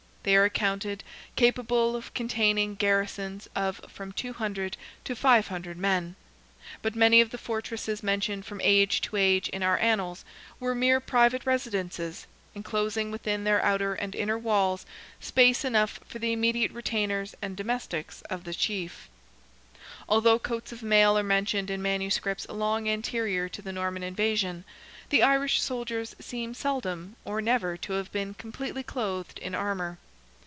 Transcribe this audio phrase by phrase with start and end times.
[0.23, 1.03] They are accounted
[1.35, 6.15] capable of containing garrisons of from 200 to 500 men;
[6.83, 10.23] but many of the fortresses mentioned from age to age in our annals
[10.59, 14.85] were mere private residences, enclosing within their outer and inner walls
[15.19, 19.09] space enough for the immediate retainers and domestics of the chief.
[20.07, 24.65] Although coats of mail are mentioned in manuscripts long anterior to the Norman invasion,
[25.09, 29.97] the Irish soldiers seem seldom or never to have been completely clothed in armour.